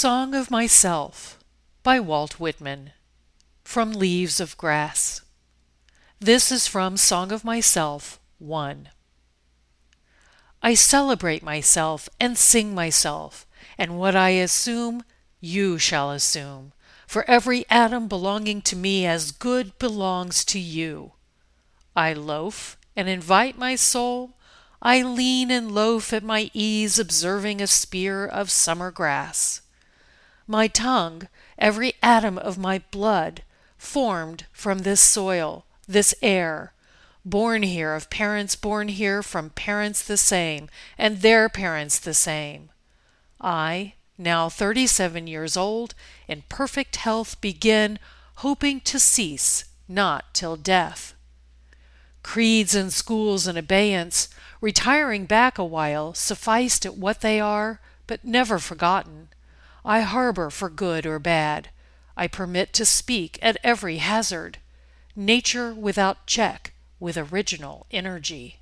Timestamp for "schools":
52.92-53.46